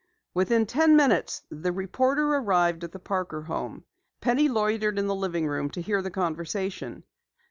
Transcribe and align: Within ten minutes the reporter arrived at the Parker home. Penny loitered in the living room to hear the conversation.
Within 0.33 0.65
ten 0.65 0.95
minutes 0.95 1.43
the 1.51 1.71
reporter 1.71 2.27
arrived 2.33 2.83
at 2.83 2.91
the 2.91 2.97
Parker 2.97 3.43
home. 3.43 3.83
Penny 4.19 4.49
loitered 4.49 4.97
in 4.97 5.05
the 5.05 5.13
living 5.13 5.45
room 5.45 5.69
to 5.69 5.79
hear 5.79 6.01
the 6.01 6.09
conversation. 6.09 7.03